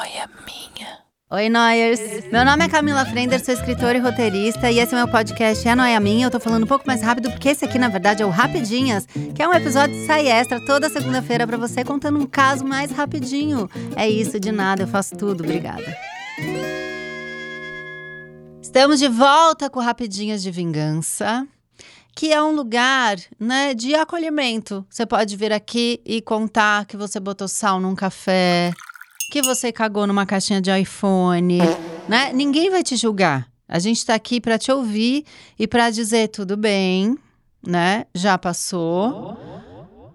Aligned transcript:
noia 0.00 0.30
minha. 0.46 0.98
Oi, 1.30 1.50
Noyers! 1.50 2.00
Meu 2.32 2.42
nome 2.42 2.64
é 2.64 2.68
Camila 2.70 3.04
Frender, 3.04 3.44
sou 3.44 3.52
escritora 3.52 3.98
e 3.98 4.00
roteirista, 4.00 4.70
e 4.70 4.78
esse 4.78 4.94
é 4.94 4.96
meu 4.96 5.06
podcast 5.06 5.68
É 5.68 5.74
Noia 5.74 6.00
Minha. 6.00 6.26
Eu 6.26 6.30
tô 6.30 6.40
falando 6.40 6.64
um 6.64 6.66
pouco 6.66 6.86
mais 6.86 7.02
rápido, 7.02 7.30
porque 7.30 7.50
esse 7.50 7.66
aqui, 7.66 7.78
na 7.78 7.88
verdade, 7.88 8.22
é 8.22 8.26
o 8.26 8.30
Rapidinhas, 8.30 9.04
que 9.34 9.42
é 9.42 9.46
um 9.46 9.52
episódio 9.52 9.94
de 9.94 10.06
sai 10.06 10.26
extra 10.26 10.58
toda 10.64 10.88
segunda-feira 10.88 11.46
para 11.46 11.58
você, 11.58 11.84
contando 11.84 12.18
um 12.18 12.24
caso 12.24 12.64
mais 12.64 12.90
rapidinho. 12.90 13.68
É 13.94 14.08
isso, 14.08 14.40
de 14.40 14.50
nada, 14.50 14.84
eu 14.84 14.88
faço 14.88 15.14
tudo. 15.14 15.44
Obrigada. 15.44 15.94
Estamos 18.62 18.98
de 18.98 19.08
volta 19.08 19.68
com 19.68 19.80
Rapidinhas 19.80 20.42
de 20.42 20.50
Vingança 20.50 21.46
que 22.12 22.32
é 22.32 22.42
um 22.42 22.54
lugar, 22.54 23.16
né, 23.38 23.72
de 23.72 23.94
acolhimento. 23.94 24.84
Você 24.90 25.06
pode 25.06 25.36
vir 25.36 25.52
aqui 25.52 26.02
e 26.04 26.20
contar 26.20 26.84
que 26.84 26.96
você 26.96 27.18
botou 27.18 27.48
sal 27.48 27.80
num 27.80 27.94
café, 27.94 28.72
que 29.30 29.40
você 29.40 29.72
cagou 29.72 30.06
numa 30.06 30.26
caixinha 30.26 30.60
de 30.60 30.70
iPhone, 30.76 31.58
né? 32.08 32.32
Ninguém 32.34 32.68
vai 32.68 32.82
te 32.82 32.96
julgar. 32.96 33.48
A 33.66 33.78
gente 33.78 34.04
tá 34.04 34.14
aqui 34.14 34.40
para 34.40 34.58
te 34.58 34.70
ouvir 34.72 35.24
e 35.58 35.66
para 35.66 35.88
dizer 35.88 36.28
tudo 36.28 36.56
bem, 36.56 37.16
né? 37.66 38.04
Já 38.14 38.36
passou. 38.36 39.38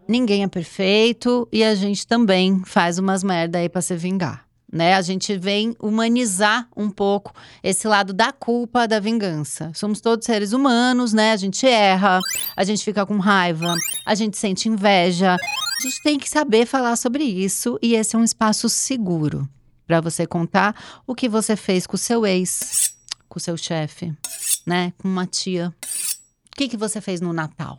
Ninguém 0.08 0.44
é 0.44 0.48
perfeito 0.48 1.48
e 1.52 1.64
a 1.64 1.74
gente 1.74 2.06
também 2.06 2.62
faz 2.66 3.00
umas 3.00 3.24
merda 3.24 3.58
aí 3.58 3.70
para 3.70 3.82
se 3.82 3.96
vingar 3.96 4.45
né? 4.72 4.96
A 4.96 5.02
gente 5.02 5.38
vem 5.38 5.76
humanizar 5.80 6.68
um 6.76 6.90
pouco 6.90 7.34
esse 7.64 7.88
lado 7.88 8.14
da 8.14 8.32
culpa, 8.32 8.88
da 8.88 9.00
vingança. 9.00 9.72
Somos 9.74 10.02
todos 10.02 10.26
seres 10.26 10.54
humanos, 10.54 11.14
né? 11.14 11.32
A 11.32 11.38
gente 11.38 11.66
erra, 11.66 12.20
a 12.56 12.64
gente 12.64 12.84
fica 12.84 13.06
com 13.06 13.18
raiva, 13.18 13.74
a 14.06 14.16
gente 14.16 14.38
sente 14.38 14.68
inveja. 14.68 15.36
A 15.36 15.84
gente 15.84 16.02
tem 16.02 16.20
que 16.20 16.30
saber 16.30 16.66
falar 16.66 16.96
sobre 16.96 17.24
isso 17.24 17.78
e 17.82 17.96
esse 17.96 18.16
é 18.16 18.20
um 18.20 18.24
espaço 18.24 18.68
seguro 18.70 19.48
para 19.86 20.02
você 20.02 20.26
contar 20.26 20.76
o 21.06 21.14
que 21.14 21.30
você 21.30 21.56
fez 21.56 21.86
com 21.86 21.96
o 21.96 22.00
seu 22.00 22.26
ex, 22.26 22.94
com 23.30 23.38
o 23.38 23.42
seu 23.42 23.56
chefe, 23.56 24.14
né? 24.66 24.94
Com 24.98 25.08
uma 25.08 25.26
tia. 25.26 25.74
O 26.52 26.56
que, 26.56 26.68
que 26.68 26.78
você 26.78 27.00
fez 27.00 27.22
no 27.22 27.34
Natal? 27.34 27.78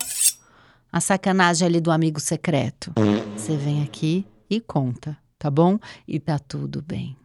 A 0.93 1.00
sacanagem 1.00 1.67
ali 1.67 1.81
do 1.81 1.91
amigo 1.91 2.21
secreto. 2.21 2.93
Você 3.37 3.56
vem 3.56 3.83
aqui 3.83 4.27
e 4.48 4.61
conta 4.61 5.17
tá 5.39 5.51
bom? 5.51 5.79
E 6.06 6.19
tá 6.19 6.39
tudo 6.39 6.83
bem. 6.83 7.17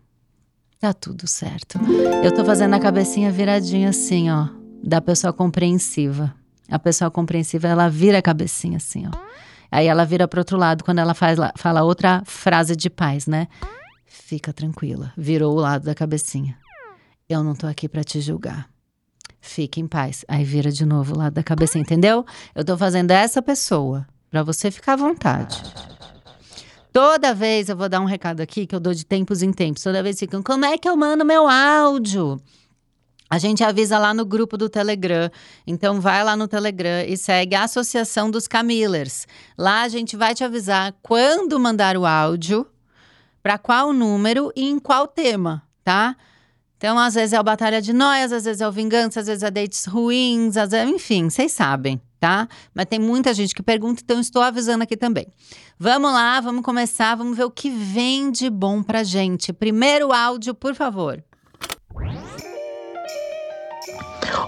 Tá 0.80 0.94
tudo 0.94 1.28
certo. 1.28 1.80
Eu 2.23 2.34
tô 2.34 2.44
fazendo 2.44 2.73
a 2.73 2.80
cabecinha 2.80 3.31
viradinha 3.31 3.90
assim, 3.90 4.31
ó, 4.31 4.48
da 4.84 5.00
pessoa 5.00 5.31
compreensiva. 5.31 6.34
A 6.70 6.80
pessoa 6.80 7.12
compreensiva, 7.12 7.68
ela 7.68 7.90
vira 7.90 8.18
a 8.18 8.22
cabecinha 8.22 8.78
assim, 8.78 9.06
ó. 9.08 9.12
Aí 9.72 9.88
ela 9.88 10.06
vira 10.06 10.28
pro 10.28 10.42
outro 10.42 10.58
lado 10.58 10.84
quando 10.84 11.00
ela 11.00 11.14
faz, 11.14 11.38
fala 11.56 11.84
outra 11.84 12.23
frase 12.26 12.76
de 12.76 12.90
paz, 12.90 13.28
né? 13.28 13.48
Fica 14.06 14.52
tranquila. 14.52 15.14
Virou 15.16 15.56
o 15.56 15.59
lado 15.59 15.86
da 15.86 15.94
cabecinha. 15.94 16.58
Eu 17.30 17.44
não 17.44 17.56
tô 17.56 17.68
aqui 17.68 17.88
para 17.88 18.03
te 18.03 18.20
julgar. 18.20 18.70
Fique 19.40 19.80
em 19.80 19.88
paz. 19.88 20.25
Aí 20.28 20.44
vira 20.44 20.72
de 20.72 20.86
novo 20.86 21.14
o 21.14 21.18
lado 21.18 21.34
da 21.34 21.44
cabecinha, 21.44 21.81
entendeu? 21.81 22.25
Eu 22.53 22.66
tô 22.66 22.78
fazendo 22.78 23.12
essa 23.12 23.42
pessoa 23.42 24.06
para 24.30 24.44
você 24.44 24.70
ficar 24.70 24.94
à 24.94 24.98
vontade. 24.98 25.62
Toda 26.92 27.34
vez 27.34 27.70
eu 27.70 27.78
vou 27.78 27.88
dar 27.88 28.02
um 28.02 28.06
recado 28.06 28.42
aqui 28.42 28.67
que 28.67 28.75
eu 28.75 28.80
dou 28.80 28.94
de 28.94 29.06
tempos 29.06 29.42
em 29.42 29.53
tempos. 29.53 29.84
Toda 29.84 30.03
vez 30.03 30.20
ficam, 30.20 30.44
como 30.44 30.66
é 30.66 30.78
que 30.78 30.89
eu 30.89 30.97
mando 30.97 31.23
meu 31.23 31.47
áudio? 31.47 32.42
A 33.30 33.38
gente 33.38 33.64
avisa 33.64 33.97
lá 33.97 34.14
no 34.14 34.25
grupo 34.25 34.58
do 34.58 34.67
Telegram. 34.67 35.31
Então 35.66 36.02
vai 36.02 36.22
lá 36.22 36.36
no 36.36 36.50
Telegram 36.50 37.06
e 37.08 37.16
segue 37.16 37.56
a 37.56 37.64
Associação 37.64 38.30
dos 38.30 38.45
Camillers. 38.45 39.25
Lá 39.58 39.84
a 39.84 39.88
gente 39.88 40.17
vai 40.17 40.36
te 40.36 40.44
avisar 40.44 40.94
quando 41.02 41.58
mandar 41.58 41.95
o 41.95 42.06
áudio, 42.06 42.67
para 43.42 43.58
qual 43.58 43.94
número 43.94 44.52
e 44.53 44.69
em 44.69 44.78
qual 44.78 45.08
tema, 45.08 45.64
tá? 45.86 46.17
Então, 46.82 46.98
às 46.98 47.14
vezes 47.14 47.32
é 47.32 47.40
o 47.40 47.44
Batalha 47.44 47.80
de 47.80 47.94
Noias, 47.94 48.32
às 48.32 48.44
vezes 48.44 48.60
é 48.60 48.68
o 48.68 48.72
Vingança, 48.72 49.20
às 49.20 49.28
vezes 49.28 49.44
é 49.44 49.52
Dates 49.52 49.86
Ruins, 49.86 50.58
às 50.58 50.72
vezes, 50.72 50.92
enfim, 50.92 51.30
vocês 51.30 51.52
sabem 51.52 52.02
tá? 52.20 52.47
Mas 52.72 52.86
tem 52.86 53.00
muita 53.00 53.34
gente 53.34 53.53
que 53.53 53.64
pergunta, 53.64 54.02
então 54.03 54.19
estou 54.19 54.44
avisando 54.44 54.84
aqui 54.84 54.96
também. 54.96 55.25
Vamos 55.78 56.12
lá, 56.12 56.40
vamos 56.40 56.64
começar, 56.64 57.16
vamos 57.16 57.36
ver 57.36 57.46
o 57.46 57.50
que 57.50 57.72
vem 57.72 58.31
de 58.31 58.47
bom 58.47 58.84
pra 58.84 59.03
gente. 59.03 59.52
Primeiro 59.52 60.14
áudio, 60.14 60.53
por 60.53 60.75
favor. 60.75 61.24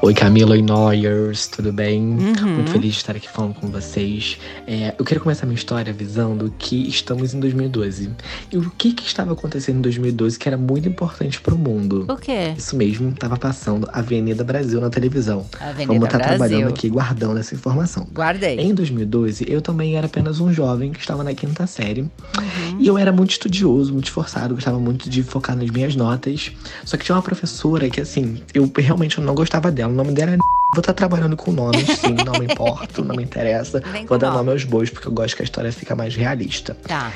Oi 0.06 0.14
Camila, 0.14 0.52
oi 0.52 0.62
Noyers, 0.62 1.48
tudo 1.48 1.72
bem? 1.72 2.02
Uhum. 2.02 2.56
Muito 2.56 2.72
feliz 2.72 2.92
de 2.92 2.98
estar 2.98 3.16
aqui 3.16 3.30
falando 3.30 3.54
com 3.54 3.68
vocês. 3.68 4.38
É, 4.68 4.94
eu 5.00 5.06
quero 5.06 5.22
começar 5.22 5.46
minha 5.46 5.56
história 5.56 5.94
avisando 5.94 6.54
que 6.60 6.90
estamos 6.90 7.34
em 7.34 7.40
2012. 7.40 8.10
E 8.52 8.58
o 8.58 8.70
que, 8.72 8.92
que 8.92 9.08
estava 9.08 9.32
acontecendo 9.32 9.78
em 9.78 9.82
2012 9.82 10.38
que 10.38 10.46
era 10.46 10.58
muito 10.58 10.90
importante 10.90 11.40
para 11.40 11.56
o 11.56 11.58
mundo? 11.58 12.06
O 12.10 12.18
quê? 12.18 12.54
Isso 12.58 12.76
mesmo, 12.76 13.12
estava 13.12 13.38
passando 13.38 13.88
Avenida 13.94 14.44
Brasil 14.44 14.82
na 14.82 14.90
televisão. 14.90 15.46
Avenida 15.58 15.86
Vamos 15.86 16.04
estar 16.04 16.20
tá 16.20 16.28
trabalhando 16.28 16.68
aqui, 16.68 16.90
guardando 16.90 17.40
essa 17.40 17.56
informação. 17.56 18.06
Guardei. 18.14 18.60
Em 18.60 18.74
2012, 18.74 19.46
eu 19.48 19.62
também 19.62 19.96
era 19.96 20.08
apenas 20.08 20.42
um 20.42 20.52
jovem 20.52 20.92
que 20.92 21.00
estava 21.00 21.24
na 21.24 21.34
quinta 21.34 21.66
série. 21.66 22.02
Uhum. 22.02 22.78
E 22.78 22.86
eu 22.86 22.98
era 22.98 23.14
muito 23.14 23.32
estudioso, 23.32 23.94
muito 23.94 24.08
esforçado, 24.08 24.54
gostava 24.54 24.78
muito 24.78 25.10
de 25.10 25.24
focar 25.24 25.56
nas 25.56 25.70
minhas 25.70 25.96
notas. 25.96 26.52
Só 26.84 26.98
que 26.98 27.06
tinha 27.06 27.16
uma 27.16 27.22
professora 27.22 27.90
que, 27.90 28.02
assim, 28.02 28.42
eu 28.54 28.70
realmente 28.76 29.22
não 29.22 29.34
gostava 29.34 29.72
dela 29.72 29.93
o 29.94 29.96
nome 29.96 30.12
dela 30.12 30.32
é. 30.32 30.38
Vou 30.74 30.80
estar 30.80 30.94
trabalhando 30.94 31.38
com 31.38 31.52
nomes, 31.52 31.86
sim, 32.00 32.16
não 32.26 32.34
me 32.34 32.52
importo, 32.52 33.06
não 33.06 33.16
me 33.16 33.24
interessa. 33.24 33.82
Vou 34.08 34.18
dar 34.18 34.32
nome 34.32 34.52
aos 34.52 34.64
bois, 34.64 34.90
porque 34.90 35.08
eu 35.08 35.12
gosto 35.12 35.36
que 35.36 35.44
a 35.44 35.46
história 35.46 35.72
fica 35.72 35.96
mais 35.96 36.16
realista. 36.16 36.76
Tá. 36.88 37.12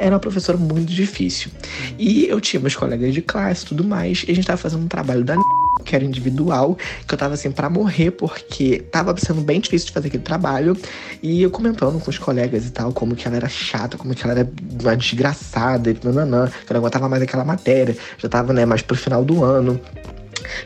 Era 0.00 0.14
uma 0.14 0.20
professora 0.20 0.56
muito 0.56 0.90
difícil. 0.90 1.50
E 1.98 2.26
eu 2.26 2.40
tinha 2.40 2.58
meus 2.60 2.74
colegas 2.74 3.12
de 3.12 3.20
classe 3.20 3.64
e 3.64 3.68
tudo 3.68 3.84
mais, 3.84 4.24
e 4.26 4.32
a 4.32 4.34
gente 4.34 4.46
tava 4.46 4.56
fazendo 4.56 4.84
um 4.84 4.88
trabalho 4.88 5.22
da 5.22 5.36
que 5.84 5.94
era 5.94 6.04
individual, 6.04 6.76
que 7.06 7.14
eu 7.14 7.18
tava 7.18 7.34
assim 7.34 7.50
para 7.50 7.70
morrer, 7.70 8.10
porque 8.10 8.80
tava 8.90 9.14
sendo 9.16 9.40
bem 9.40 9.60
difícil 9.60 9.86
de 9.86 9.92
fazer 9.92 10.08
aquele 10.08 10.22
trabalho. 10.22 10.76
E 11.22 11.42
eu 11.42 11.50
comentando 11.50 11.98
com 12.00 12.10
os 12.10 12.18
colegas 12.18 12.66
e 12.66 12.70
tal, 12.70 12.92
como 12.92 13.14
que 13.14 13.26
ela 13.26 13.36
era 13.36 13.48
chata, 13.48 13.96
como 13.96 14.14
que 14.14 14.22
ela 14.24 14.38
era 14.38 14.50
uma 14.82 14.96
desgraçada, 14.96 15.90
e 15.90 15.96
nananã, 16.02 16.50
que 16.66 16.72
eu 16.72 16.74
não 16.74 16.80
aguentava 16.80 17.08
mais 17.08 17.22
aquela 17.22 17.44
matéria, 17.44 17.96
já 18.18 18.28
tava, 18.28 18.52
né, 18.52 18.64
mais 18.64 18.82
pro 18.82 18.96
final 18.96 19.24
do 19.24 19.42
ano. 19.42 19.80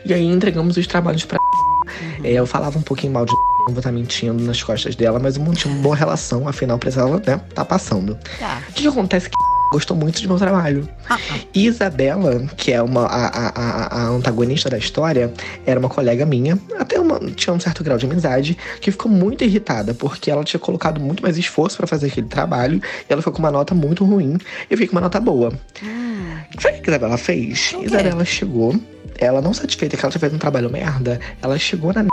E 0.05 0.13
aí 0.13 0.25
entregamos 0.25 0.77
os 0.77 0.87
trabalhos 0.87 1.25
pra. 1.25 1.37
Uhum. 1.39 2.25
É, 2.25 2.33
eu 2.33 2.45
falava 2.45 2.77
um 2.77 2.81
pouquinho 2.81 3.13
mal 3.13 3.25
de. 3.25 3.33
Não 3.65 3.73
vou 3.73 3.79
estar 3.79 3.91
mentindo 3.93 4.43
nas 4.43 4.61
costas 4.61 4.93
dela, 4.93 5.19
mas 5.19 5.37
eu 5.37 5.43
mantinha 5.43 5.73
uma 5.73 5.81
boa 5.81 5.95
relação, 5.95 6.47
afinal 6.49 6.77
precisava, 6.77 7.21
né, 7.25 7.39
tá 7.55 7.63
passando. 7.63 8.17
Tá. 8.37 8.61
O 8.69 8.73
que, 8.73 8.85
acontece 8.85 9.29
que 9.29 9.35
gostou 9.73 9.97
muito 9.97 10.21
do 10.21 10.27
meu 10.27 10.37
trabalho. 10.37 10.87
Ah, 11.09 11.17
ah. 11.31 11.39
Isabela, 11.51 12.45
que 12.55 12.71
é 12.71 12.81
uma, 12.81 13.05
a, 13.05 13.27
a, 13.27 14.01
a, 14.01 14.07
antagonista 14.09 14.69
da 14.69 14.77
história, 14.77 15.33
era 15.65 15.79
uma 15.79 15.89
colega 15.89 16.25
minha, 16.27 16.59
até 16.77 16.99
uma, 16.99 17.19
tinha 17.31 17.53
um 17.53 17.59
certo 17.59 17.83
grau 17.83 17.97
de 17.97 18.05
amizade, 18.05 18.55
que 18.79 18.91
ficou 18.91 19.11
muito 19.11 19.43
irritada, 19.43 19.93
porque 19.93 20.29
ela 20.29 20.43
tinha 20.43 20.59
colocado 20.59 21.01
muito 21.01 21.23
mais 21.23 21.37
esforço 21.37 21.77
para 21.77 21.87
fazer 21.87 22.07
aquele 22.07 22.27
trabalho, 22.27 22.79
e 23.09 23.11
ela 23.11 23.21
ficou 23.21 23.33
com 23.33 23.39
uma 23.39 23.49
nota 23.49 23.73
muito 23.73 24.05
ruim, 24.05 24.37
e 24.69 24.73
eu 24.73 24.77
fiquei 24.77 24.87
com 24.87 24.95
uma 24.95 25.01
nota 25.01 25.19
boa. 25.19 25.51
Hum. 25.81 26.32
Sabe 26.59 26.77
o 26.77 26.81
que 26.81 26.89
a 26.89 26.93
Isabela 26.93 27.17
fez? 27.17 27.73
Okay. 27.73 27.85
Isabela 27.85 28.25
chegou 28.25 28.73
ela 29.17 29.41
não 29.41 29.53
satisfeita 29.53 29.95
que 29.95 30.03
ela 30.03 30.11
tinha 30.11 30.19
feito 30.19 30.35
um 30.35 30.39
trabalho 30.39 30.69
merda, 30.69 31.19
ela 31.41 31.57
chegou 31.57 31.93
na 31.93 32.05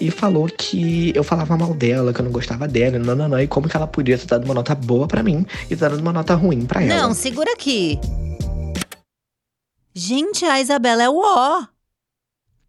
e 0.00 0.10
falou 0.10 0.46
que 0.46 1.12
eu 1.14 1.22
falava 1.22 1.56
mal 1.56 1.72
dela, 1.72 2.12
que 2.12 2.20
eu 2.20 2.24
não 2.24 2.32
gostava 2.32 2.66
dela, 2.66 2.98
não, 2.98 3.14
não, 3.14 3.28
não, 3.28 3.40
e 3.40 3.46
como 3.46 3.68
que 3.68 3.76
ela 3.76 3.86
podia 3.86 4.18
ter 4.18 4.26
dado 4.26 4.44
uma 4.44 4.54
nota 4.54 4.74
boa 4.74 5.06
para 5.06 5.22
mim 5.22 5.46
e 5.64 5.68
ter 5.68 5.76
dado 5.76 5.98
uma 5.98 6.12
nota 6.12 6.34
ruim 6.34 6.66
para 6.66 6.82
ela. 6.82 7.02
Não, 7.02 7.14
segura 7.14 7.52
aqui. 7.52 7.98
Gente, 9.94 10.44
a 10.44 10.60
Isabela 10.60 11.04
é 11.04 11.08
o 11.08 11.16
ó. 11.16 11.64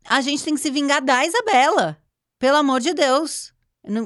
A 0.08 0.22
gente 0.22 0.44
tem 0.44 0.54
que 0.54 0.62
se 0.62 0.70
vingar 0.70 1.02
da 1.02 1.26
Isabela. 1.26 1.98
Pelo 2.40 2.58
amor 2.58 2.80
de 2.80 2.94
Deus. 2.94 3.52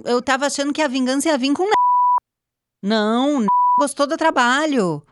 Eu 0.06 0.22
tava 0.22 0.46
achando 0.46 0.72
que 0.72 0.82
a 0.82 0.88
vingança 0.88 1.28
ia 1.28 1.38
vir 1.38 1.54
com 1.54 1.66
Não, 2.82 3.46
gostou 3.78 4.08
do 4.08 4.16
trabalho. 4.16 5.04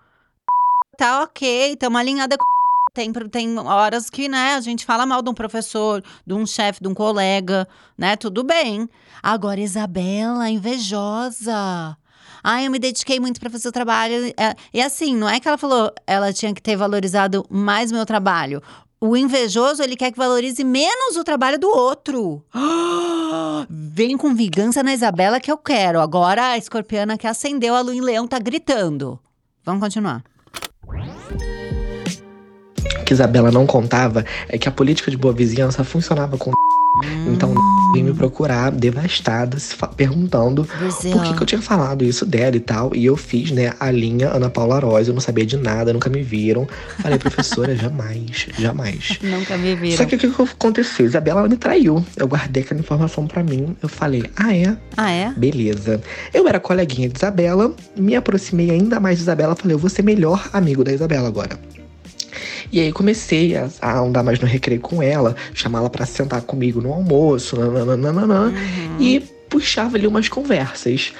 Tá 0.97 1.21
ok, 1.21 1.75
tamo 1.75 1.95
alinhada 1.95 2.35
com 2.37 2.43
tem, 2.91 3.13
tem 3.13 3.59
horas 3.59 4.09
que, 4.09 4.27
né, 4.27 4.55
a 4.55 4.61
gente 4.61 4.83
fala 4.83 5.05
mal 5.05 5.21
de 5.21 5.29
um 5.29 5.33
professor, 5.33 6.03
de 6.25 6.33
um 6.33 6.45
chefe, 6.47 6.81
de 6.81 6.87
um 6.87 6.93
colega, 6.95 7.67
né? 7.95 8.15
Tudo 8.15 8.43
bem. 8.43 8.89
Agora, 9.21 9.59
Isabela, 9.59 10.49
invejosa. 10.49 11.95
Ai, 12.43 12.65
eu 12.65 12.71
me 12.71 12.79
dediquei 12.79 13.19
muito 13.19 13.39
para 13.39 13.49
fazer 13.51 13.67
o 13.67 13.71
trabalho. 13.71 14.33
É, 14.35 14.55
e 14.73 14.81
assim, 14.81 15.15
não 15.15 15.29
é 15.29 15.39
que 15.39 15.47
ela 15.47 15.57
falou, 15.57 15.93
ela 16.07 16.33
tinha 16.33 16.51
que 16.51 16.61
ter 16.61 16.75
valorizado 16.75 17.45
mais 17.47 17.91
meu 17.91 18.05
trabalho. 18.05 18.63
O 18.99 19.15
invejoso, 19.15 19.83
ele 19.83 19.95
quer 19.95 20.11
que 20.11 20.17
valorize 20.17 20.63
menos 20.63 21.15
o 21.15 21.23
trabalho 21.23 21.59
do 21.59 21.67
outro. 21.67 22.43
Vem 23.69 24.17
com 24.17 24.33
vingança 24.33 24.81
na 24.81 24.93
Isabela 24.93 25.39
que 25.39 25.51
eu 25.51 25.57
quero. 25.57 26.01
Agora 26.01 26.47
a 26.47 26.57
escorpiana 26.57 27.17
que 27.17 27.27
acendeu 27.27 27.75
a 27.75 27.81
lua 27.81 27.93
em 27.93 28.01
leão 28.01 28.27
tá 28.27 28.39
gritando. 28.39 29.19
Vamos 29.63 29.81
continuar 29.81 30.23
que 33.05 33.13
Isabela 33.13 33.51
não 33.51 33.65
contava 33.65 34.25
é 34.49 34.57
que 34.57 34.67
a 34.67 34.71
política 34.71 35.09
de 35.09 35.17
boa 35.17 35.33
vizinhança 35.33 35.83
funcionava 35.83 36.37
com 36.37 36.51
Hum. 37.03 37.33
Então 37.33 37.53
veio 37.93 38.05
me 38.05 38.13
procurar 38.13 38.71
devastada, 38.71 39.57
perguntando 39.95 40.67
Brasil. 40.77 41.11
por 41.11 41.23
que, 41.23 41.33
que, 41.33 41.41
eu 41.43 41.45
tinha 41.45 41.61
falado 41.61 42.03
isso 42.03 42.25
dela 42.25 42.55
e 42.55 42.59
tal. 42.59 42.95
E 42.95 43.05
eu 43.05 43.15
fiz, 43.15 43.51
né, 43.51 43.73
a 43.79 43.91
linha 43.91 44.29
Ana 44.29 44.49
Paula 44.49 44.79
Rosa, 44.79 45.11
eu 45.11 45.13
não 45.13 45.21
sabia 45.21 45.45
de 45.45 45.57
nada, 45.57 45.93
nunca 45.93 46.09
me 46.09 46.23
viram. 46.23 46.67
Falei, 46.99 47.19
professora, 47.19 47.75
jamais, 47.77 48.47
jamais. 48.57 49.19
Nunca 49.21 49.57
me 49.57 49.75
viram. 49.75 49.97
Só 49.97 50.05
que 50.05 50.15
o 50.15 50.19
que 50.19 50.41
aconteceu? 50.41 51.05
Isabela 51.05 51.47
me 51.47 51.57
traiu. 51.57 52.03
Eu 52.15 52.27
guardei 52.27 52.63
aquela 52.63 52.79
informação 52.79 53.27
para 53.27 53.43
mim. 53.43 53.75
Eu 53.81 53.89
falei, 53.89 54.23
ah, 54.35 54.55
é? 54.55 54.75
Ah, 54.95 55.11
é? 55.11 55.31
Beleza. 55.35 56.01
Eu 56.33 56.47
era 56.47 56.59
coleguinha 56.59 57.09
de 57.09 57.17
Isabela, 57.17 57.73
me 57.95 58.15
aproximei 58.15 58.71
ainda 58.71 58.99
mais 58.99 59.17
de 59.17 59.23
Isabela. 59.23 59.55
Falei, 59.55 59.75
eu 59.75 59.79
vou 59.79 59.89
ser 59.89 60.01
melhor 60.01 60.49
amigo 60.51 60.83
da 60.83 60.91
Isabela 60.91 61.27
agora. 61.27 61.57
E 62.71 62.79
aí 62.79 62.91
comecei 62.91 63.55
a, 63.55 63.69
a 63.81 63.99
andar 63.99 64.23
mais 64.23 64.39
no 64.39 64.47
recreio 64.47 64.81
com 64.81 65.01
ela, 65.01 65.35
chamá-la 65.53 65.89
para 65.89 66.05
sentar 66.05 66.41
comigo 66.41 66.81
no 66.81 66.93
almoço, 66.93 67.57
nananana, 67.57 68.47
uhum. 68.47 68.97
e 68.99 69.19
puxava 69.49 69.97
ali 69.97 70.07
umas 70.07 70.27
conversas. 70.27 71.13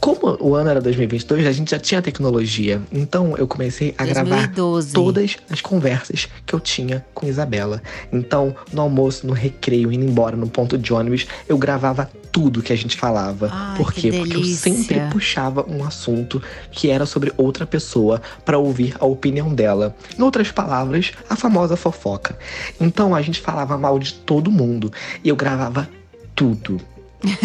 Como 0.00 0.36
o 0.40 0.54
ano 0.54 0.70
era 0.70 0.80
2022, 0.80 1.46
a 1.46 1.52
gente 1.52 1.72
já 1.72 1.78
tinha 1.78 2.00
tecnologia. 2.00 2.80
Então 2.90 3.36
eu 3.36 3.46
comecei 3.46 3.94
a 3.98 4.04
2012. 4.04 4.14
gravar 4.14 4.92
todas 4.94 5.36
as 5.50 5.60
conversas 5.60 6.26
que 6.46 6.54
eu 6.54 6.60
tinha 6.60 7.04
com 7.12 7.26
Isabela. 7.26 7.82
Então, 8.10 8.56
no 8.72 8.80
almoço, 8.80 9.26
no 9.26 9.34
recreio, 9.34 9.92
indo 9.92 10.04
embora, 10.04 10.36
no 10.36 10.48
ponto 10.48 10.78
de 10.78 10.92
ônibus, 10.92 11.26
eu 11.46 11.58
gravava 11.58 12.10
tudo 12.32 12.62
que 12.62 12.72
a 12.72 12.76
gente 12.76 12.96
falava. 12.96 13.50
Ai, 13.52 13.76
Por 13.76 13.92
quê? 13.92 14.10
Porque 14.10 14.36
eu 14.36 14.44
sempre 14.44 15.00
puxava 15.10 15.66
um 15.68 15.84
assunto 15.84 16.42
que 16.70 16.88
era 16.88 17.04
sobre 17.04 17.30
outra 17.36 17.66
pessoa 17.66 18.22
para 18.42 18.56
ouvir 18.56 18.96
a 18.98 19.04
opinião 19.04 19.54
dela. 19.54 19.94
Em 20.18 20.22
outras 20.22 20.50
palavras, 20.50 21.12
a 21.28 21.36
famosa 21.36 21.76
fofoca. 21.76 22.38
Então 22.80 23.14
a 23.14 23.20
gente 23.20 23.40
falava 23.40 23.76
mal 23.76 23.98
de 23.98 24.14
todo 24.14 24.50
mundo 24.50 24.90
e 25.22 25.28
eu 25.28 25.36
gravava 25.36 25.86
tudo. 26.34 26.80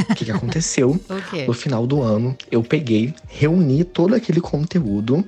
O 0.09 0.15
que, 0.15 0.25
que 0.25 0.31
aconteceu? 0.31 0.99
okay. 1.09 1.47
No 1.47 1.53
final 1.53 1.85
do 1.85 2.01
ano, 2.01 2.35
eu 2.49 2.63
peguei, 2.63 3.13
reuni 3.27 3.83
todo 3.83 4.15
aquele 4.15 4.39
conteúdo 4.39 5.23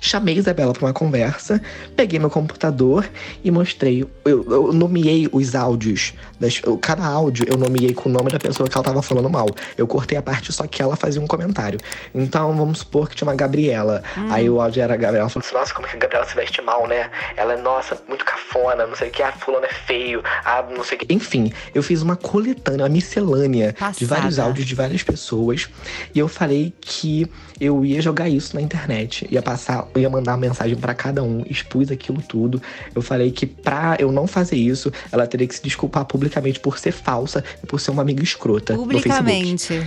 Chamei 0.00 0.36
Isabela 0.36 0.72
para 0.72 0.86
uma 0.86 0.92
conversa, 0.92 1.60
peguei 1.96 2.18
meu 2.18 2.30
computador 2.30 3.08
e 3.42 3.50
mostrei. 3.50 4.06
Eu, 4.24 4.44
eu 4.50 4.72
nomeei 4.72 5.28
os 5.32 5.54
áudios. 5.54 6.14
Das, 6.38 6.60
cada 6.80 7.04
áudio 7.04 7.46
eu 7.48 7.56
nomeei 7.56 7.92
com 7.92 8.08
o 8.08 8.12
nome 8.12 8.30
da 8.30 8.38
pessoa 8.38 8.68
que 8.68 8.76
ela 8.76 8.84
tava 8.84 9.02
falando 9.02 9.28
mal. 9.28 9.48
Eu 9.76 9.86
cortei 9.86 10.16
a 10.16 10.22
parte 10.22 10.52
só 10.52 10.66
que 10.66 10.82
ela 10.82 10.96
fazia 10.96 11.20
um 11.20 11.26
comentário. 11.26 11.78
Então, 12.14 12.56
vamos 12.56 12.78
supor 12.78 13.08
que 13.08 13.16
tinha 13.16 13.28
uma 13.28 13.34
Gabriela. 13.34 14.02
Hum. 14.16 14.28
Aí 14.30 14.48
o 14.48 14.60
áudio 14.60 14.82
era 14.82 14.94
a 14.94 14.96
Gabriela. 14.96 15.24
Ela 15.24 15.28
falou 15.28 15.46
assim: 15.46 15.54
Nossa, 15.54 15.74
como 15.74 15.86
que 15.86 15.96
a 15.96 15.98
Gabriela 15.98 16.26
se 16.26 16.34
veste 16.34 16.62
mal, 16.62 16.86
né? 16.86 17.10
Ela 17.36 17.54
é, 17.54 17.56
nossa, 17.56 18.00
muito 18.08 18.24
cafona, 18.24 18.86
não 18.86 18.94
sei 18.94 19.08
o 19.08 19.10
que. 19.10 19.22
Ah, 19.22 19.32
fulano 19.32 19.64
é 19.66 19.72
feio. 19.72 20.22
Ah, 20.44 20.64
não 20.70 20.84
sei 20.84 20.96
o 20.96 21.00
que. 21.00 21.12
Enfim, 21.12 21.52
eu 21.74 21.82
fiz 21.82 22.02
uma 22.02 22.16
coletânea, 22.16 22.84
uma 22.84 22.88
miscelânea 22.88 23.74
Passada. 23.78 23.98
de 23.98 24.04
vários 24.04 24.38
áudios 24.38 24.66
de 24.66 24.74
várias 24.74 25.02
pessoas. 25.02 25.68
E 26.14 26.18
eu 26.18 26.28
falei 26.28 26.72
que 26.80 27.30
eu 27.60 27.84
ia 27.84 28.00
jogar 28.00 28.28
isso 28.28 28.54
na 28.54 28.62
internet. 28.62 29.26
Ia 29.30 29.42
passar, 29.42 29.69
ia 29.96 30.10
mandar 30.10 30.32
uma 30.32 30.38
mensagem 30.38 30.76
para 30.76 30.94
cada 30.94 31.22
um, 31.22 31.42
expus 31.48 31.90
aquilo 31.90 32.22
tudo. 32.22 32.60
Eu 32.94 33.02
falei 33.02 33.30
que 33.30 33.46
pra 33.46 33.96
eu 33.98 34.10
não 34.12 34.26
fazer 34.26 34.56
isso, 34.56 34.92
ela 35.10 35.26
teria 35.26 35.46
que 35.46 35.54
se 35.54 35.62
desculpar 35.62 36.04
publicamente 36.04 36.60
por 36.60 36.78
ser 36.78 36.92
falsa 36.92 37.44
e 37.62 37.66
por 37.66 37.80
ser 37.80 37.90
uma 37.90 38.02
amiga 38.02 38.22
escrota. 38.22 38.74
Publicamente. 38.74 39.86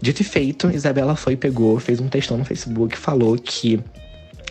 Dito 0.00 0.20
e 0.20 0.24
feito, 0.24 0.68
Isabela 0.70 1.14
foi, 1.14 1.36
pegou, 1.36 1.78
fez 1.78 2.00
um 2.00 2.08
textão 2.08 2.36
no 2.36 2.44
Facebook, 2.44 2.96
falou 2.96 3.36
que 3.36 3.80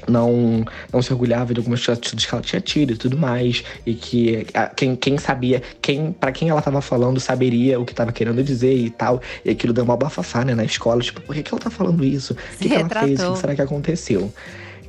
não, 0.08 0.66
não 0.92 1.02
se 1.02 1.12
orgulhava 1.12 1.54
de 1.54 1.60
algumas 1.60 1.88
atitudes 1.88 2.26
que 2.26 2.34
ela 2.34 2.44
tinha 2.44 2.62
tido 2.62 2.94
e 2.94 2.96
tudo 2.96 3.18
mais. 3.18 3.64
E 3.86 3.94
que 3.94 4.48
a, 4.54 4.68
quem, 4.68 4.96
quem 4.96 5.18
sabia, 5.18 5.62
quem 5.82 6.12
para 6.12 6.32
quem 6.32 6.50
ela 6.50 6.60
estava 6.60 6.82
falando, 6.82 7.20
saberia 7.20 7.80
o 7.80 7.86
que 7.86 7.92
estava 7.92 8.12
querendo 8.12 8.44
dizer 8.44 8.74
e 8.74 8.90
tal. 8.90 9.22
E 9.44 9.50
aquilo 9.50 9.74
deu 9.74 9.84
uma 9.84 9.98
bafafá, 9.98 10.44
né, 10.46 10.56
na 10.56 10.64
escola. 10.64 11.02
Tipo, 11.02 11.22
por 11.22 11.36
que, 11.36 11.44
que 11.44 11.54
ela 11.54 11.62
tá 11.62 11.70
falando 11.70 12.04
isso? 12.04 12.34
O 12.34 12.58
que, 12.58 12.70
que 12.70 12.76
ela 12.76 12.90
fez? 12.90 13.20
O 13.22 13.34
que 13.34 13.40
será 13.40 13.56
que 13.56 13.62
aconteceu? 13.62 14.34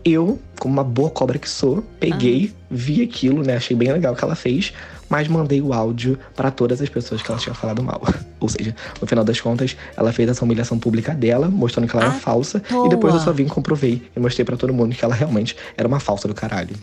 Eu, 0.04 0.40
como 0.58 0.75
uma 0.75 0.84
boa 0.84 1.10
cobra 1.10 1.38
que 1.38 1.49
sou, 1.49 1.82
peguei, 2.00 2.52
ah. 2.52 2.64
vi 2.70 3.02
aquilo, 3.02 3.43
né? 3.43 3.56
Achei 3.56 3.76
bem 3.76 3.93
legal 3.93 4.12
o 4.12 4.16
que 4.16 4.25
ela 4.25 4.34
fez 4.34 4.72
mas 5.12 5.28
mandei 5.28 5.60
o 5.60 5.75
áudio 5.75 6.19
para 6.34 6.50
todas 6.50 6.81
as 6.81 6.88
pessoas 6.88 7.20
que 7.20 7.31
ela 7.31 7.38
tinha 7.38 7.54
falado 7.54 7.82
mal. 7.82 8.00
Ou 8.40 8.49
seja, 8.49 8.75
no 8.99 9.06
final 9.06 9.22
das 9.22 9.38
contas, 9.38 9.76
ela 9.94 10.10
fez 10.10 10.26
essa 10.26 10.43
humilhação 10.43 10.78
pública 10.78 11.12
dela, 11.12 11.49
mostrando 11.49 11.87
que 11.87 11.94
ela 11.94 12.06
era 12.06 12.14
falsa, 12.14 12.60
toa. 12.60 12.87
e 12.87 12.88
depois 12.88 13.12
eu 13.12 13.20
só 13.20 13.31
vim, 13.31 13.46
comprovei 13.46 14.10
e 14.16 14.19
mostrei 14.19 14.43
para 14.43 14.56
todo 14.56 14.72
mundo 14.72 14.96
que 14.96 15.04
ela 15.04 15.14
realmente 15.14 15.54
era 15.76 15.87
uma 15.87 16.00
falsa 16.00 16.26
do 16.26 16.32
caralho. 16.32 16.75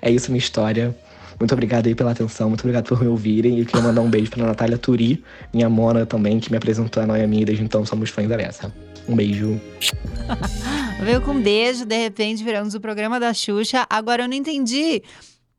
É 0.00 0.08
isso 0.08 0.30
minha 0.30 0.38
história. 0.38 0.96
Muito 1.38 1.52
obrigado 1.52 1.86
aí 1.86 1.94
pela 1.94 2.12
atenção, 2.12 2.48
muito 2.48 2.60
obrigado 2.60 2.88
por 2.88 3.00
me 3.00 3.08
ouvirem. 3.08 3.56
E 3.56 3.60
eu 3.60 3.66
queria 3.66 3.82
mandar 3.82 4.00
um 4.00 4.10
beijo 4.10 4.30
pra 4.30 4.44
Natália 4.44 4.78
Turi, 4.78 5.22
minha 5.52 5.68
mona 5.68 6.06
também, 6.06 6.40
que 6.40 6.50
me 6.50 6.56
apresentou 6.56 7.02
a 7.02 7.06
Noia 7.06 7.26
Minha, 7.26 7.46
desde 7.46 7.64
então 7.64 7.84
somos 7.84 8.10
fãs 8.10 8.28
da 8.28 8.36
dessa. 8.36 8.72
Um 9.08 9.16
beijo. 9.16 9.60
Veio 11.02 11.20
com 11.20 11.32
um 11.32 11.42
beijo, 11.42 11.84
de 11.84 11.96
repente 11.96 12.42
viramos 12.42 12.74
o 12.74 12.80
programa 12.80 13.20
da 13.20 13.34
Xuxa. 13.34 13.86
Agora 13.90 14.24
eu 14.24 14.28
não 14.28 14.34
entendi. 14.34 15.02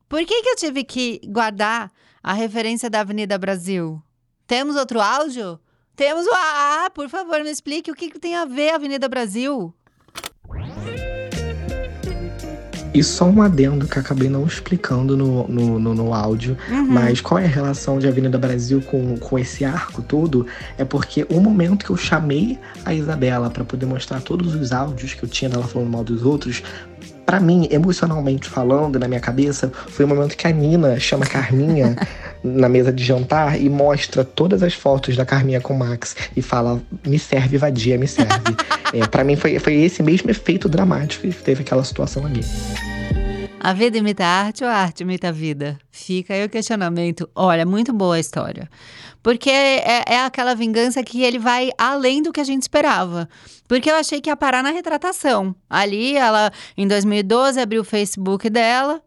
Por 0.09 0.19
que, 0.25 0.41
que 0.41 0.49
eu 0.49 0.55
tive 0.55 0.83
que 0.83 1.21
guardar 1.27 1.91
a 2.25 2.33
referência 2.33 2.89
da 2.89 3.01
Avenida 3.01 3.37
Brasil. 3.37 4.01
Temos 4.47 4.75
outro 4.75 4.99
áudio? 4.99 5.59
Temos 5.95 6.25
o 6.25 6.31
Ah, 6.33 6.89
por 6.91 7.07
favor, 7.07 7.43
me 7.43 7.51
explique 7.51 7.91
o 7.91 7.93
que, 7.93 8.09
que 8.09 8.17
tem 8.17 8.35
a 8.35 8.45
ver 8.45 8.71
a 8.71 8.75
Avenida 8.77 9.07
Brasil. 9.07 9.71
E 12.95 13.03
só 13.03 13.25
um 13.25 13.41
adendo 13.41 13.87
que 13.87 13.99
acabei 13.99 14.29
não 14.29 14.45
explicando 14.45 15.17
no, 15.17 15.47
no, 15.47 15.79
no, 15.79 15.93
no 15.93 16.13
áudio, 16.13 16.57
uhum. 16.69 16.87
mas 16.87 17.19
qual 17.19 17.39
é 17.39 17.45
a 17.45 17.49
relação 17.49 17.99
de 17.99 18.07
Avenida 18.07 18.37
Brasil 18.37 18.81
com, 18.81 19.17
com 19.17 19.37
esse 19.37 19.65
arco 19.65 20.01
todo? 20.01 20.47
É 20.77 20.85
porque 20.85 21.25
o 21.29 21.39
momento 21.39 21.85
que 21.85 21.91
eu 21.91 21.97
chamei 21.97 22.57
a 22.85 22.93
Isabela 22.93 23.49
para 23.49 23.63
poder 23.63 23.85
mostrar 23.85 24.21
todos 24.21 24.55
os 24.55 24.71
áudios 24.71 25.13
que 25.13 25.23
eu 25.23 25.29
tinha 25.29 25.49
dela 25.49 25.67
falando 25.67 25.89
mal 25.89 26.03
dos 26.03 26.23
outros, 26.23 26.63
para 27.25 27.39
mim, 27.39 27.67
emocionalmente 27.71 28.47
falando, 28.49 28.99
na 28.99 29.07
minha 29.07 29.19
cabeça, 29.19 29.71
foi 29.89 30.05
o 30.05 30.07
momento 30.07 30.37
que 30.37 30.47
a 30.47 30.51
Nina 30.51 30.99
chama 30.99 31.25
a 31.25 31.27
Carminha 31.27 31.95
na 32.43 32.69
mesa 32.69 32.93
de 32.93 33.03
jantar 33.03 33.59
e 33.59 33.67
mostra 33.69 34.23
todas 34.23 34.61
as 34.61 34.73
fotos 34.73 35.15
da 35.17 35.25
Carminha 35.25 35.59
com 35.59 35.73
o 35.73 35.79
Max 35.79 36.15
e 36.35 36.41
fala: 36.41 36.79
me 37.05 37.17
serve, 37.17 37.57
vadia, 37.57 37.97
me 37.97 38.07
serve. 38.07 38.55
é, 38.93 39.07
para 39.07 39.23
mim, 39.23 39.35
foi, 39.35 39.57
foi 39.59 39.73
esse 39.75 40.03
mesmo 40.03 40.29
efeito 40.29 40.69
dramático 40.69 41.27
que 41.27 41.33
teve 41.33 41.61
aquela 41.61 41.83
situação 41.83 42.25
ali. 42.25 42.41
A 43.65 43.73
vida 43.73 43.97
imita 43.97 44.23
a 44.23 44.27
arte 44.27 44.63
ou 44.63 44.69
a 44.69 44.75
arte 44.75 45.01
imita 45.01 45.29
a 45.29 45.31
vida? 45.31 45.79
Fica 45.89 46.35
aí 46.35 46.45
o 46.45 46.49
questionamento. 46.49 47.27
Olha, 47.33 47.65
muito 47.65 47.91
boa 47.91 48.17
a 48.17 48.19
história. 48.19 48.69
Porque 49.23 49.49
é, 49.49 50.03
é, 50.05 50.19
aquela 50.23 50.53
vingança 50.53 51.03
que 51.03 51.23
ele 51.23 51.39
vai 51.39 51.71
além 51.75 52.21
do 52.21 52.31
que 52.31 52.39
a 52.39 52.43
gente 52.43 52.61
esperava. 52.61 53.27
Porque 53.67 53.89
eu 53.89 53.95
achei 53.95 54.21
que 54.21 54.29
ia 54.29 54.37
parar 54.37 54.61
na 54.61 54.69
retratação. 54.69 55.55
Ali, 55.67 56.15
ela, 56.15 56.51
em 56.77 56.87
2012, 56.87 57.59
abriu 57.59 57.81
o 57.81 57.83
Facebook 57.83 58.51
dela. 58.51 59.01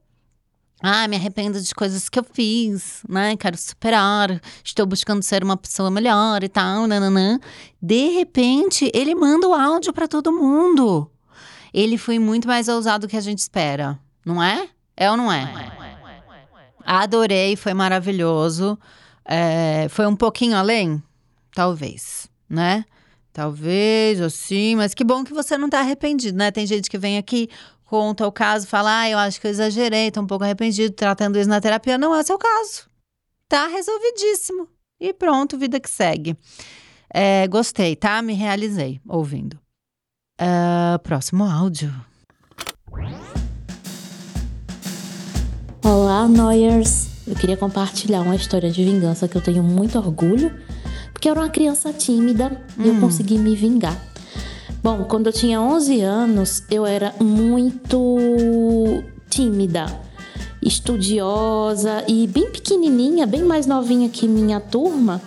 Ah, 0.82 1.06
me 1.06 1.14
arrependo 1.14 1.60
de 1.60 1.72
coisas 1.72 2.08
que 2.08 2.18
eu 2.18 2.24
fiz, 2.24 3.04
né? 3.08 3.36
Quero 3.36 3.56
superar, 3.56 4.40
estou 4.64 4.86
buscando 4.86 5.22
ser 5.22 5.44
uma 5.44 5.56
pessoa 5.56 5.88
melhor 5.88 6.42
e 6.42 6.48
tal, 6.48 6.88
nananã. 6.88 7.38
De 7.80 8.08
repente, 8.08 8.90
ele 8.92 9.14
manda 9.14 9.46
o 9.46 9.54
áudio 9.54 9.92
para 9.92 10.08
todo 10.08 10.32
mundo. 10.32 11.08
Ele 11.72 11.96
foi 11.96 12.18
muito 12.18 12.48
mais 12.48 12.66
ousado 12.66 13.06
do 13.06 13.10
que 13.10 13.16
a 13.16 13.20
gente 13.20 13.38
espera, 13.38 14.00
não 14.28 14.42
é? 14.42 14.68
É 14.96 15.10
ou 15.10 15.16
não 15.16 15.32
é? 15.32 15.50
Adorei, 16.84 17.56
foi 17.56 17.74
maravilhoso. 17.74 18.78
É, 19.24 19.86
foi 19.88 20.06
um 20.06 20.16
pouquinho 20.16 20.56
além? 20.56 21.02
Talvez, 21.54 22.28
né? 22.48 22.84
Talvez, 23.32 24.20
assim, 24.20 24.76
mas 24.76 24.94
que 24.94 25.04
bom 25.04 25.24
que 25.24 25.32
você 25.32 25.56
não 25.56 25.68
tá 25.68 25.80
arrependido, 25.80 26.36
né? 26.36 26.50
Tem 26.50 26.66
gente 26.66 26.90
que 26.90 26.98
vem 26.98 27.18
aqui, 27.18 27.48
conta 27.84 28.26
o 28.26 28.32
caso, 28.32 28.66
fala, 28.66 29.00
ah, 29.00 29.08
eu 29.08 29.18
acho 29.18 29.40
que 29.40 29.46
eu 29.46 29.50
exagerei, 29.50 30.10
tô 30.10 30.20
um 30.20 30.26
pouco 30.26 30.44
arrependido, 30.44 30.94
tratando 30.94 31.38
isso 31.38 31.48
na 31.48 31.60
terapia. 31.60 31.96
Não 31.96 32.14
é 32.14 32.22
seu 32.22 32.38
caso. 32.38 32.88
Tá 33.48 33.66
resolvidíssimo. 33.66 34.68
E 35.00 35.12
pronto, 35.12 35.56
vida 35.56 35.78
que 35.80 35.88
segue. 35.88 36.36
É, 37.12 37.46
gostei, 37.48 37.96
tá? 37.96 38.20
Me 38.20 38.34
realizei 38.34 39.00
ouvindo. 39.06 39.58
Uh, 40.40 40.98
próximo 41.02 41.44
áudio. 41.44 41.94
Olá, 45.88 46.28
Noyers. 46.28 47.06
Eu 47.26 47.34
queria 47.34 47.56
compartilhar 47.56 48.20
uma 48.20 48.36
história 48.36 48.70
de 48.70 48.84
vingança 48.84 49.26
que 49.26 49.34
eu 49.34 49.40
tenho 49.40 49.62
muito 49.62 49.96
orgulho, 49.96 50.52
porque 51.14 51.26
eu 51.26 51.32
era 51.32 51.40
uma 51.40 51.48
criança 51.48 51.90
tímida 51.94 52.60
hum. 52.78 52.84
e 52.84 52.88
eu 52.88 52.94
hum. 52.94 53.00
consegui 53.00 53.38
me 53.38 53.56
vingar. 53.56 53.96
Bom, 54.82 55.04
quando 55.04 55.28
eu 55.28 55.32
tinha 55.32 55.58
11 55.58 56.02
anos, 56.02 56.62
eu 56.70 56.84
era 56.84 57.14
muito 57.18 59.02
tímida, 59.30 59.86
estudiosa 60.60 62.04
e 62.06 62.26
bem 62.26 62.50
pequenininha, 62.50 63.26
bem 63.26 63.42
mais 63.42 63.64
novinha 63.64 64.10
que 64.10 64.28
minha 64.28 64.60
turma. 64.60 65.22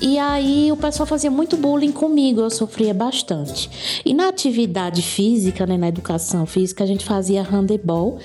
E 0.00 0.16
aí 0.16 0.70
o 0.70 0.76
pessoal 0.76 1.08
fazia 1.08 1.28
muito 1.30 1.56
bullying 1.56 1.90
comigo, 1.90 2.40
eu 2.40 2.50
sofria 2.50 2.94
bastante. 2.94 3.68
E 4.04 4.14
na 4.14 4.28
atividade 4.28 5.02
física, 5.02 5.66
né, 5.66 5.76
na 5.76 5.88
educação 5.88 6.46
física, 6.46 6.84
a 6.84 6.86
gente 6.86 7.04
fazia 7.04 7.42
handebol 7.42 8.20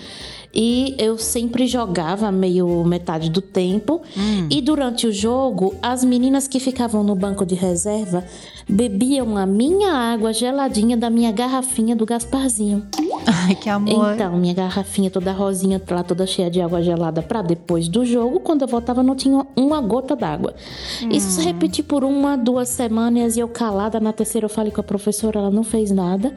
E 0.53 0.95
eu 1.00 1.17
sempre 1.17 1.65
jogava 1.65 2.31
meio 2.31 2.83
metade 2.83 3.29
do 3.29 3.41
tempo. 3.41 4.01
Hum. 4.15 4.48
E 4.51 4.62
durante 4.62 5.07
o 5.07 5.12
jogo, 5.12 5.74
as 5.81 6.03
meninas 6.03 6.48
que 6.48 6.60
ficavam 6.60 7.03
no 7.03 7.15
banco 7.15 7.43
de 7.43 7.55
reserva 7.55 8.24
bebiam 8.69 9.36
a 9.36 9.45
minha 9.45 9.91
água 9.91 10.31
geladinha 10.31 10.95
da 10.95 11.10
minha 11.10 11.31
garrafinha 11.31 11.95
do 11.95 12.05
Gasparzinho. 12.05 12.86
Ai, 13.25 13.55
que 13.55 13.67
amor. 13.67 14.13
Então, 14.13 14.38
minha 14.38 14.53
garrafinha 14.53 15.10
toda 15.10 15.31
rosinha, 15.31 15.81
lá 15.89 16.03
toda 16.03 16.27
cheia 16.27 16.51
de 16.51 16.62
água 16.62 16.83
gelada 16.83 17.22
pra 17.22 17.41
depois 17.41 17.88
do 17.88 18.05
jogo. 18.05 18.39
Quando 18.39 18.62
eu 18.62 18.67
voltava, 18.67 19.01
não 19.01 19.15
tinha 19.15 19.45
uma 19.55 19.81
gota 19.81 20.15
d'água. 20.15 20.53
Isso 21.10 21.31
se 21.31 21.41
repetiu 21.41 21.83
por 21.83 22.03
uma, 22.03 22.38
duas 22.38 22.69
semanas 22.69 23.36
e 23.38 23.39
eu 23.39 23.48
calada. 23.48 24.00
Na 24.00 24.13
terceira, 24.13 24.45
eu 24.45 24.50
falei 24.50 24.72
com 24.72 24.81
a 24.81 24.83
professora, 24.83 25.39
ela 25.39 25.51
não 25.51 25.63
fez 25.63 25.89
nada. 25.89 26.36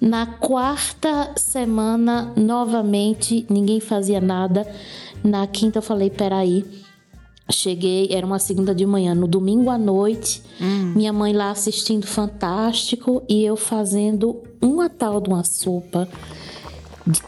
Na 0.00 0.26
quarta 0.26 1.32
semana, 1.36 2.32
novamente, 2.36 3.46
ninguém 3.48 3.80
fazia 3.80 4.20
nada. 4.20 4.66
Na 5.24 5.46
quinta, 5.46 5.78
eu 5.78 5.82
falei: 5.82 6.10
peraí. 6.10 6.64
Cheguei, 7.48 8.08
era 8.10 8.26
uma 8.26 8.40
segunda 8.40 8.74
de 8.74 8.84
manhã. 8.84 9.14
No 9.14 9.28
domingo 9.28 9.70
à 9.70 9.78
noite, 9.78 10.42
minha 10.96 11.12
mãe 11.12 11.32
lá 11.32 11.52
assistindo 11.52 12.04
Fantástico 12.04 13.22
e 13.28 13.44
eu 13.44 13.56
fazendo 13.56 14.42
uma 14.60 14.88
tal 14.88 15.20
de 15.20 15.28
uma 15.28 15.44
sopa. 15.44 16.08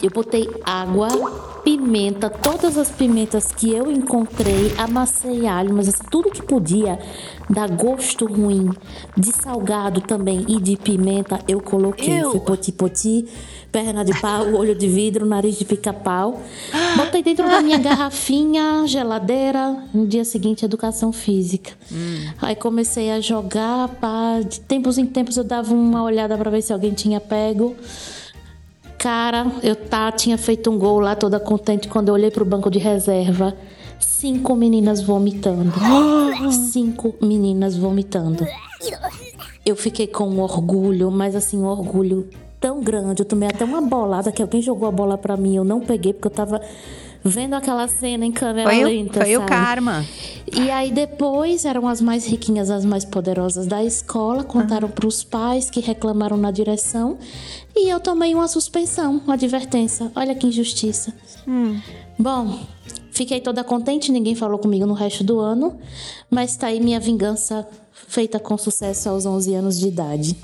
Eu 0.03 0.11
botei 0.11 0.49
água, 0.65 1.09
pimenta, 1.63 2.29
todas 2.29 2.77
as 2.77 2.91
pimentas 2.91 3.53
que 3.53 3.71
eu 3.73 3.93
encontrei, 3.93 4.75
amassei 4.77 5.47
alho, 5.47 5.73
mas 5.73 5.89
assim, 5.89 6.03
tudo 6.11 6.33
que 6.33 6.43
podia 6.43 6.99
dar 7.49 7.71
gosto 7.71 8.27
ruim, 8.27 8.71
de 9.17 9.33
salgado 9.33 10.01
também 10.01 10.45
e 10.49 10.61
de 10.61 10.77
pimenta, 10.77 11.39
eu 11.47 11.61
coloquei. 11.61 12.23
Eu. 12.23 12.33
Foi 12.33 12.41
poti-poti, 12.41 13.27
perna 13.71 14.05
de 14.05 14.19
pau, 14.21 14.53
olho 14.59 14.75
de 14.75 14.89
vidro, 14.89 15.25
nariz 15.25 15.57
de 15.57 15.65
pica-pau. 15.65 16.43
Botei 16.97 17.23
dentro 17.23 17.47
da 17.47 17.61
minha 17.61 17.79
garrafinha, 17.79 18.85
geladeira. 18.85 19.77
No 19.95 20.09
dia 20.09 20.25
seguinte, 20.25 20.65
educação 20.65 21.13
física. 21.13 21.71
Aí 22.43 22.57
comecei 22.57 23.13
a 23.13 23.21
jogar, 23.21 23.89
pá. 24.01 24.41
De 24.41 24.59
tempos 24.61 24.99
em 24.99 25.07
tempos 25.07 25.37
eu 25.37 25.45
dava 25.45 25.73
uma 25.73 26.03
olhada 26.03 26.37
pra 26.37 26.51
ver 26.51 26.63
se 26.63 26.73
alguém 26.73 26.93
tinha 26.93 27.21
pego. 27.21 27.77
Cara, 28.99 29.47
eu 29.63 29.77
tá, 29.77 30.11
tinha 30.11 30.37
feito 30.37 30.71
um 30.71 30.77
gol 30.77 30.99
lá 30.99 31.15
toda 31.15 31.39
contente 31.39 31.89
quando 31.89 32.09
eu 32.09 32.15
olhei 32.15 32.31
pro 32.31 32.45
banco 32.45 32.69
de 32.71 32.79
reserva. 32.79 33.55
Cinco 34.01 34.57
meninas 34.57 35.01
vomitando. 35.01 35.73
Cinco 36.73 37.15
meninas 37.21 37.77
vomitando. 37.77 38.45
Eu 39.65 39.77
fiquei 39.77 40.07
com 40.07 40.29
um 40.29 40.41
orgulho, 40.41 41.11
mas 41.11 41.37
assim, 41.37 41.59
um 41.59 41.67
orgulho 41.67 42.29
tão 42.61 42.83
grande. 42.83 43.23
Eu 43.23 43.27
tomei 43.27 43.49
até 43.49 43.65
uma 43.65 43.81
bolada 43.81 44.33
que 44.33 44.43
alguém 44.43 44.61
jogou 44.61 44.89
a 44.89 44.93
bola 44.93 45.17
pra 45.17 45.37
mim. 45.37 45.57
Eu 45.57 45.65
não 45.65 45.81
peguei 45.81 46.13
porque 46.13 46.27
eu 46.27 46.33
tava 46.33 46.61
vendo 47.25 47.55
aquela 47.55 47.87
cena 47.87 48.25
em 48.25 48.33
câmera 48.33 48.69
Foi, 48.69 48.85
o, 48.85 48.87
lenta. 48.87 49.21
foi 49.21 49.37
o 49.37 49.41
sabe? 49.41 49.49
karma. 49.49 50.05
E 50.55 50.71
aí 50.71 50.91
depois 50.91 51.65
eram 51.65 51.87
as 51.87 52.01
mais 52.01 52.27
riquinhas, 52.27 52.71
as 52.71 52.85
mais 52.85 53.05
poderosas 53.05 53.67
da 53.67 53.85
escola, 53.85 54.45
contaram 54.45 54.89
para 54.89 55.07
os 55.07 55.23
pais 55.23 55.71
que 55.71 55.81
reclamaram 55.81 56.37
na 56.37 56.51
direção 56.51 57.19
e 57.77 57.89
eu 57.89 58.01
tomei 58.01 58.35
uma 58.35 58.49
suspensão, 58.49 59.21
uma 59.25 59.35
advertência. 59.35 60.11
Olha 60.15 60.35
que 60.35 60.47
injustiça. 60.47 61.13
Bom, 62.19 62.59
fiquei 63.13 63.41
toda 63.41 63.63
contente, 63.63 64.11
ninguém 64.11 64.35
falou 64.35 64.59
comigo 64.59 64.87
no 64.87 64.95
resto 64.95 65.23
do 65.23 65.39
ano, 65.39 65.79
mas 66.31 66.57
tá 66.57 66.69
aí 66.69 66.81
minha 66.81 66.99
vingança 66.99 67.67
feita 67.93 68.39
com 68.41 68.57
sucesso 68.57 69.09
aos 69.09 69.27
11 69.27 69.55
anos 69.55 69.79
de 69.79 69.89
idade. 69.89 70.37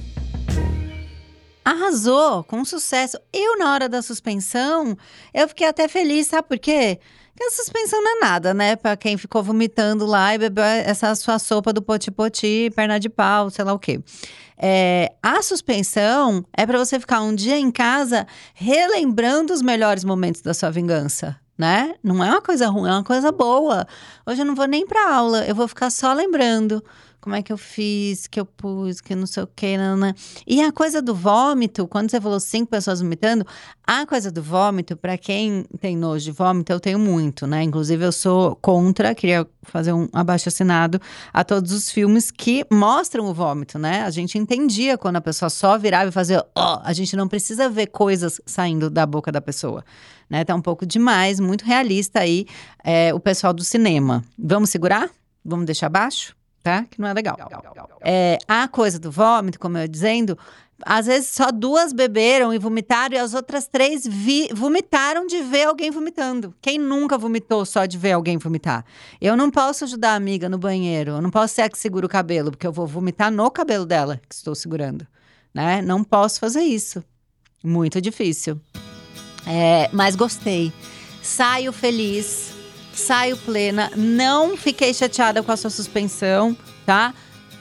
Arrasou, 1.64 2.44
com 2.44 2.62
sucesso. 2.64 3.18
Eu, 3.32 3.58
na 3.58 3.72
hora 3.72 3.88
da 3.88 4.02
suspensão, 4.02 4.96
eu 5.32 5.48
fiquei 5.48 5.66
até 5.66 5.88
feliz, 5.88 6.26
sabe 6.26 6.46
por 6.46 6.58
quê? 6.58 6.98
Porque 7.34 7.44
a 7.44 7.50
suspensão 7.50 8.00
não 8.00 8.16
é 8.16 8.20
nada, 8.20 8.54
né? 8.54 8.76
Pra 8.76 8.96
quem 8.96 9.16
ficou 9.18 9.42
vomitando 9.42 10.06
lá 10.06 10.34
e 10.36 10.38
bebeu 10.38 10.62
essa 10.62 11.12
sua 11.16 11.40
sopa 11.40 11.72
do 11.72 11.82
poti-poti, 11.82 12.70
perna 12.76 13.00
de 13.00 13.08
pau, 13.08 13.50
sei 13.50 13.64
lá 13.64 13.72
o 13.72 13.78
quê. 13.78 14.00
É, 14.56 15.12
a 15.20 15.42
suspensão 15.42 16.44
é 16.56 16.64
pra 16.64 16.78
você 16.78 17.00
ficar 17.00 17.22
um 17.22 17.34
dia 17.34 17.58
em 17.58 17.72
casa 17.72 18.24
relembrando 18.54 19.52
os 19.52 19.62
melhores 19.62 20.04
momentos 20.04 20.42
da 20.42 20.54
sua 20.54 20.70
vingança. 20.70 21.36
Né? 21.58 21.94
Não 22.02 22.22
é 22.22 22.30
uma 22.30 22.42
coisa 22.42 22.68
ruim, 22.68 22.88
é 22.88 22.92
uma 22.92 23.04
coisa 23.04 23.32
boa. 23.32 23.86
Hoje 24.26 24.42
eu 24.42 24.46
não 24.46 24.54
vou 24.54 24.66
nem 24.66 24.86
pra 24.86 25.14
aula, 25.14 25.44
eu 25.44 25.54
vou 25.54 25.68
ficar 25.68 25.90
só 25.90 26.12
lembrando 26.12 26.82
como 27.24 27.36
é 27.36 27.42
que 27.42 27.50
eu 27.50 27.56
fiz, 27.56 28.26
que 28.26 28.38
eu 28.38 28.44
pus, 28.44 29.00
que 29.00 29.14
não 29.14 29.26
sei 29.26 29.44
o 29.44 29.46
que, 29.46 29.78
nanã. 29.78 30.14
E 30.46 30.60
a 30.60 30.70
coisa 30.70 31.00
do 31.00 31.14
vômito, 31.14 31.88
quando 31.88 32.10
você 32.10 32.20
falou 32.20 32.38
cinco 32.38 32.70
pessoas 32.70 33.00
vomitando, 33.00 33.46
a 33.82 34.04
coisa 34.04 34.30
do 34.30 34.42
vômito, 34.42 34.94
pra 34.94 35.16
quem 35.16 35.64
tem 35.80 35.96
nojo 35.96 36.22
de 36.22 36.32
vômito, 36.32 36.70
eu 36.70 36.78
tenho 36.78 36.98
muito, 36.98 37.46
né? 37.46 37.62
Inclusive, 37.62 38.04
eu 38.04 38.12
sou 38.12 38.54
contra, 38.56 39.14
queria 39.14 39.46
fazer 39.62 39.94
um 39.94 40.06
abaixo 40.12 40.50
assinado 40.50 41.00
a 41.32 41.42
todos 41.42 41.72
os 41.72 41.90
filmes 41.90 42.30
que 42.30 42.62
mostram 42.70 43.24
o 43.24 43.32
vômito, 43.32 43.78
né? 43.78 44.02
A 44.02 44.10
gente 44.10 44.36
entendia 44.36 44.98
quando 44.98 45.16
a 45.16 45.22
pessoa 45.22 45.48
só 45.48 45.78
virava 45.78 46.10
e 46.10 46.12
fazia, 46.12 46.44
ó, 46.54 46.82
a 46.84 46.92
gente 46.92 47.16
não 47.16 47.26
precisa 47.26 47.70
ver 47.70 47.86
coisas 47.86 48.38
saindo 48.44 48.90
da 48.90 49.06
boca 49.06 49.32
da 49.32 49.40
pessoa. 49.40 49.82
Né, 50.28 50.44
tá 50.44 50.54
um 50.54 50.60
pouco 50.60 50.84
demais, 50.84 51.40
muito 51.40 51.64
realista 51.64 52.20
aí 52.20 52.44
é, 52.84 53.14
o 53.14 53.20
pessoal 53.20 53.54
do 53.54 53.64
cinema. 53.64 54.22
Vamos 54.38 54.68
segurar? 54.68 55.08
Vamos 55.42 55.64
deixar 55.64 55.88
baixo? 55.88 56.34
Tá? 56.64 56.86
Que 56.90 56.98
não 56.98 57.06
é 57.06 57.12
legal. 57.12 57.36
É, 58.00 58.38
a 58.48 58.66
coisa 58.66 58.98
do 58.98 59.10
vômito, 59.10 59.60
como 59.60 59.76
eu 59.76 59.82
ia 59.82 59.88
dizendo, 59.88 60.38
às 60.82 61.04
vezes 61.04 61.28
só 61.28 61.52
duas 61.52 61.92
beberam 61.92 62.54
e 62.54 62.58
vomitaram 62.58 63.14
e 63.14 63.18
as 63.18 63.34
outras 63.34 63.68
três 63.68 64.08
vomitaram 64.54 65.26
de 65.26 65.42
ver 65.42 65.64
alguém 65.64 65.90
vomitando. 65.90 66.54
Quem 66.62 66.78
nunca 66.78 67.18
vomitou 67.18 67.66
só 67.66 67.84
de 67.84 67.98
ver 67.98 68.12
alguém 68.12 68.38
vomitar? 68.38 68.82
Eu 69.20 69.36
não 69.36 69.50
posso 69.50 69.84
ajudar 69.84 70.12
a 70.12 70.16
amiga 70.16 70.48
no 70.48 70.56
banheiro, 70.56 71.10
eu 71.10 71.20
não 71.20 71.28
posso 71.28 71.54
ser 71.54 71.62
a 71.62 71.68
que 71.68 71.76
segura 71.76 72.06
o 72.06 72.08
cabelo, 72.08 72.50
porque 72.50 72.66
eu 72.66 72.72
vou 72.72 72.86
vomitar 72.86 73.30
no 73.30 73.50
cabelo 73.50 73.84
dela 73.84 74.18
que 74.26 74.34
estou 74.34 74.54
segurando. 74.54 75.06
Né? 75.52 75.82
Não 75.82 76.02
posso 76.02 76.40
fazer 76.40 76.62
isso. 76.62 77.04
Muito 77.62 78.00
difícil. 78.00 78.58
É, 79.46 79.90
mas 79.92 80.16
gostei. 80.16 80.72
Saio 81.22 81.74
feliz, 81.74 82.53
saio 82.98 83.36
plena. 83.36 83.90
Não 83.96 84.56
fiquei 84.56 84.92
chateada 84.94 85.42
com 85.42 85.52
a 85.52 85.56
sua 85.56 85.70
suspensão, 85.70 86.56
tá? 86.86 87.14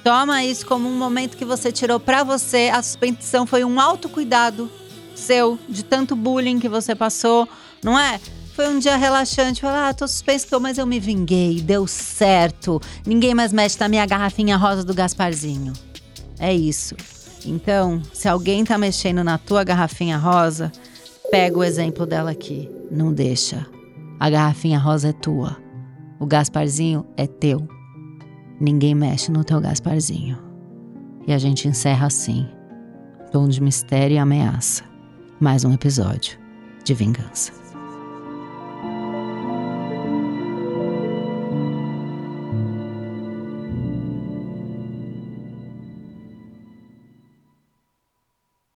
Toma 0.03 0.43
isso 0.43 0.65
como 0.65 0.89
um 0.89 0.97
momento 0.97 1.37
que 1.37 1.45
você 1.45 1.71
tirou 1.71 1.99
pra 1.99 2.23
você. 2.23 2.69
A 2.73 2.81
suspensão 2.81 3.45
foi 3.45 3.63
um 3.63 3.79
autocuidado 3.79 4.69
seu, 5.15 5.57
de 5.69 5.83
tanto 5.83 6.15
bullying 6.15 6.59
que 6.59 6.67
você 6.67 6.93
passou, 6.93 7.47
não 7.83 7.97
é? 7.97 8.19
Foi 8.53 8.67
um 8.67 8.77
dia 8.77 8.95
relaxante. 8.95 9.61
Falar, 9.61 9.89
ah, 9.89 9.93
tô 9.93 10.07
suspenso, 10.07 10.59
mas 10.59 10.77
eu 10.77 10.85
me 10.85 10.99
vinguei, 10.99 11.61
deu 11.61 11.87
certo. 11.87 12.81
Ninguém 13.05 13.33
mais 13.33 13.51
mexe 13.51 13.79
na 13.79 13.87
minha 13.87 14.05
garrafinha 14.05 14.57
rosa 14.57 14.83
do 14.83 14.93
Gasparzinho. 14.93 15.73
É 16.39 16.53
isso. 16.53 16.95
Então, 17.45 18.01
se 18.13 18.27
alguém 18.27 18.63
tá 18.63 18.77
mexendo 18.77 19.23
na 19.23 19.37
tua 19.37 19.63
garrafinha 19.63 20.17
rosa, 20.17 20.71
pega 21.31 21.57
o 21.57 21.63
exemplo 21.63 22.05
dela 22.05 22.31
aqui. 22.31 22.69
Não 22.91 23.11
deixa. 23.11 23.65
A 24.23 24.29
garrafinha 24.29 24.79
rosa 24.79 25.09
é 25.09 25.11
tua. 25.11 25.57
O 26.17 26.25
Gasparzinho 26.25 27.05
é 27.17 27.27
teu. 27.27 27.67
Ninguém 28.57 28.95
mexe 28.95 29.29
no 29.29 29.43
teu 29.43 29.59
Gasparzinho. 29.59 30.39
E 31.27 31.33
a 31.33 31.37
gente 31.37 31.67
encerra 31.67 32.07
assim. 32.07 32.47
Tom 33.33 33.49
de 33.49 33.61
mistério 33.61 34.15
e 34.15 34.17
ameaça. 34.17 34.85
Mais 35.41 35.65
um 35.65 35.73
episódio 35.73 36.39
de 36.85 36.93
vingança. 36.93 37.62